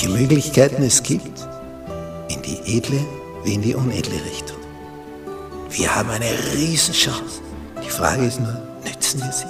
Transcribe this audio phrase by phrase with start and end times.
[0.00, 1.46] welche Möglichkeiten es gibt,
[2.30, 3.04] in die edle
[3.44, 4.56] wie in die unedle Richtung.
[5.68, 7.42] Wir haben eine Riesenchance.
[7.84, 9.46] Die Frage ist nur, nützen wir sie?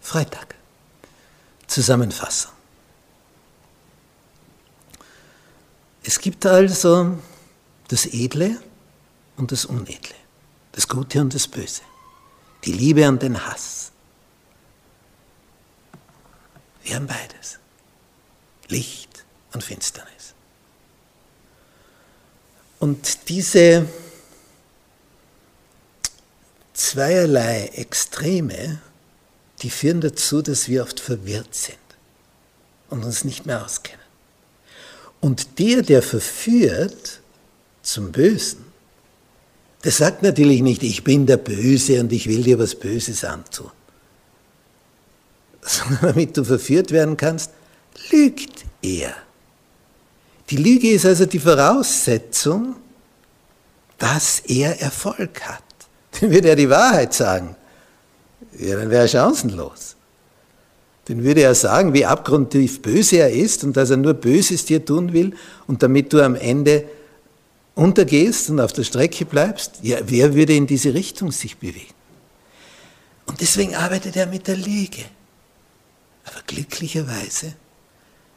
[0.00, 0.56] Freitag.
[1.68, 2.50] Zusammenfassung.
[6.02, 7.16] Es gibt also
[7.86, 8.60] das Edle
[9.36, 10.16] und das Unedle,
[10.72, 11.82] das Gute und das Böse,
[12.64, 13.92] die Liebe und den Hass.
[16.82, 17.58] Wir haben beides,
[18.68, 20.34] Licht und Finsternis.
[22.78, 23.86] Und diese
[26.72, 28.80] zweierlei Extreme,
[29.62, 31.76] die führen dazu, dass wir oft verwirrt sind
[32.88, 34.06] und uns nicht mehr auskennen.
[35.20, 37.20] Und der, der verführt
[37.82, 38.64] zum Bösen,
[39.84, 43.70] der sagt natürlich nicht, ich bin der Böse und ich will dir was Böses antun.
[45.62, 47.50] Sondern damit du verführt werden kannst,
[48.10, 49.14] lügt er.
[50.50, 52.76] Die Lüge ist also die Voraussetzung,
[53.98, 55.62] dass er Erfolg hat.
[56.20, 57.54] Dann würde er die Wahrheit sagen.
[58.58, 59.96] Ja, dann wäre er chancenlos.
[61.04, 64.84] Dann würde er sagen, wie abgrundtief böse er ist und dass er nur Böses dir
[64.84, 65.34] tun will
[65.66, 66.84] und damit du am Ende
[67.78, 69.78] untergehst und auf der Strecke bleibst.
[69.82, 71.94] Ja, wer würde in diese Richtung sich bewegen?
[73.26, 75.04] Und deswegen arbeitet er mit der Lüge.
[76.24, 77.54] Aber glücklicherweise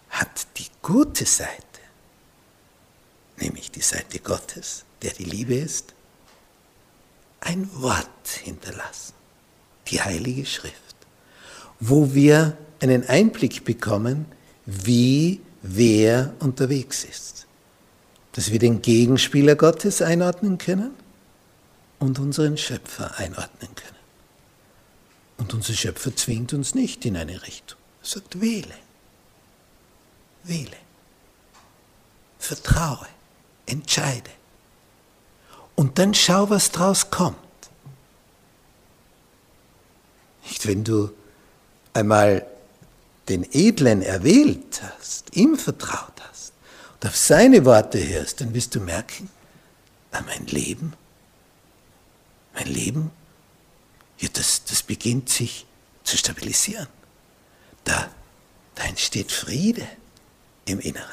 [0.10, 1.52] hat die gute Seite,
[3.38, 5.94] nämlich die Seite Gottes, der die Liebe ist,
[7.42, 9.14] ein Wort hinterlassen,
[9.88, 10.92] die Heilige Schrift
[11.82, 14.26] wo wir einen Einblick bekommen,
[14.66, 17.48] wie wer unterwegs ist.
[18.34, 20.92] Dass wir den Gegenspieler Gottes einordnen können
[22.00, 24.02] und unseren Schöpfer einordnen können.
[25.38, 27.78] Und unser Schöpfer zwingt uns nicht in eine Richtung.
[28.02, 28.76] Er sagt, wähle.
[30.44, 30.78] Wähle.
[32.40, 33.08] Vertraue.
[33.66, 34.30] Entscheide.
[35.76, 37.38] Und dann schau, was draus kommt.
[40.44, 41.12] Nicht, wenn du
[41.94, 42.46] einmal
[43.30, 46.54] den Edlen erwählt hast, ihm vertraut hast
[47.06, 49.30] auf seine Worte hörst, dann wirst du merken,
[50.12, 50.94] ah, mein Leben,
[52.54, 53.12] mein Leben,
[54.20, 55.66] ja, das, das beginnt sich
[56.04, 56.88] zu stabilisieren.
[57.84, 58.10] Da,
[58.76, 59.88] da entsteht Friede
[60.66, 61.08] im Inneren,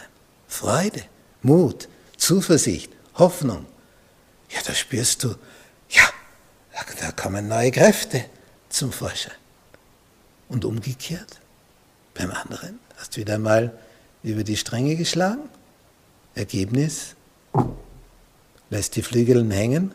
[0.47, 1.05] Freude,
[1.43, 3.67] Mut, Zuversicht, Hoffnung.
[4.51, 5.35] Ja, da spürst du,
[5.89, 6.03] ja,
[7.01, 8.27] da kommen neue Kräfte
[8.69, 9.35] zum Vorschein.
[10.49, 11.41] Und umgekehrt,
[12.15, 13.79] beim anderen hast du wieder mal
[14.23, 15.49] über die Stränge geschlagen.
[16.39, 17.15] Ergebnis,
[18.71, 19.93] lässt die Flügeln hängen.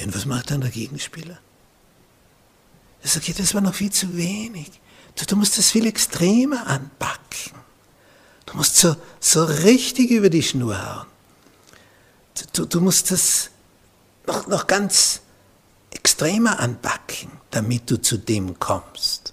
[0.00, 1.38] Und was macht dann der Gegenspieler?
[3.02, 4.70] Er sagt, ja, das war noch viel zu wenig.
[5.16, 7.52] Du, du musst das viel extremer anpacken.
[8.46, 11.06] Du musst so, so richtig über die Schnur hauen.
[12.52, 13.50] Du, du musst das
[14.26, 15.20] noch, noch ganz
[15.90, 19.32] extremer anpacken damit du zu dem kommst,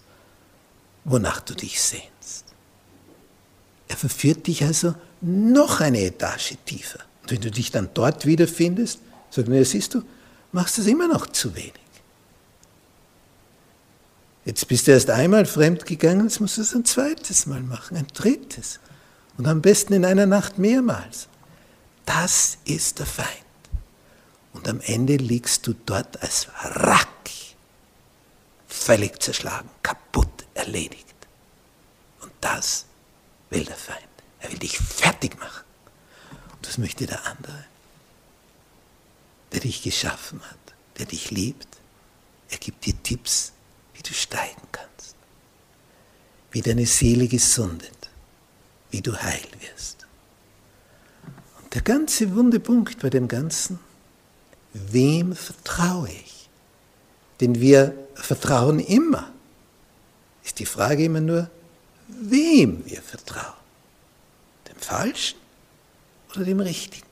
[1.03, 2.54] wonach du dich sehnst.
[3.87, 6.99] Er verführt dich also noch eine Etage tiefer.
[7.21, 10.03] Und wenn du dich dann dort wiederfindest, sagt er, siehst du,
[10.51, 11.73] machst es immer noch zu wenig.
[14.45, 17.97] Jetzt bist du erst einmal fremd gegangen, jetzt musst du es ein zweites Mal machen,
[17.97, 18.79] ein drittes.
[19.37, 21.27] Und am besten in einer Nacht mehrmals.
[22.05, 23.27] Das ist der Feind.
[24.53, 27.07] Und am Ende liegst du dort als Rack
[28.67, 31.15] völlig zerschlagen, kaputt, erledigt.
[32.21, 32.85] Und das
[33.49, 33.99] will der Feind.
[34.39, 35.63] Er will dich fertig machen.
[36.53, 37.65] Und das möchte der andere,
[39.51, 41.67] der dich geschaffen hat, der dich liebt.
[42.49, 43.53] Er gibt dir Tipps,
[43.93, 45.15] wie du steigen kannst,
[46.51, 48.09] wie deine Seele gesundet,
[48.91, 50.05] wie du heil wirst.
[51.61, 53.79] Und der ganze wunde Punkt bei dem Ganzen,
[54.73, 56.49] wem vertraue ich?
[57.39, 59.31] Denn wir vertrauen immer.
[60.43, 61.49] Ist die Frage immer nur,
[62.07, 63.53] wem wir vertrauen.
[64.67, 65.37] Dem Falschen
[66.33, 67.05] oder dem Richtigen?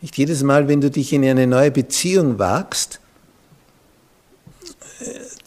[0.00, 3.00] Nicht jedes Mal, wenn du dich in eine neue Beziehung wagst,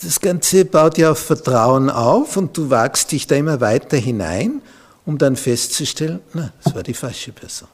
[0.01, 4.61] das Ganze baut ja auf Vertrauen auf und du wagst dich da immer weiter hinein,
[5.05, 7.69] um dann festzustellen, na, das war die falsche Person.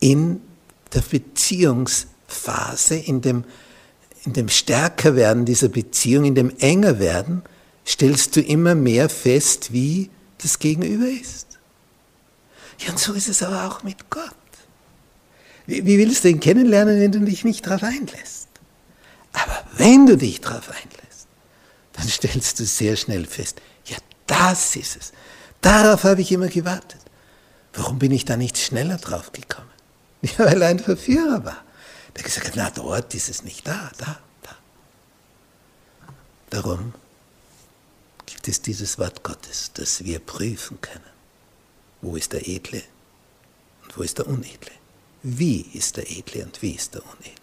[0.00, 0.40] In
[0.94, 3.44] der Beziehungsphase, in dem,
[4.24, 7.42] in dem Stärkerwerden dieser Beziehung, in dem Engerwerden,
[7.86, 11.58] stellst du immer mehr fest, wie das Gegenüber ist.
[12.78, 14.34] Ja, und so ist es aber auch mit Gott.
[15.66, 18.48] Wie, wie willst du ihn kennenlernen, wenn du dich nicht darauf einlässt?
[19.32, 21.28] Aber wenn du dich darauf einlässt,
[21.92, 23.96] dann stellst du sehr schnell fest, ja,
[24.26, 25.12] das ist es.
[25.60, 27.00] Darauf habe ich immer gewartet.
[27.74, 29.68] Warum bin ich da nicht schneller drauf gekommen?
[30.22, 31.64] Ja, weil er ein Verführer war.
[32.16, 34.56] Der gesagt hat, na, dort ist es nicht, da, da, da.
[36.50, 36.94] Darum
[38.26, 41.04] gibt es dieses Wort Gottes, das wir prüfen können.
[42.00, 42.82] Wo ist der Edle
[43.82, 44.72] und wo ist der Unedle?
[45.22, 47.39] Wie ist der Edle und wie ist der Unedle?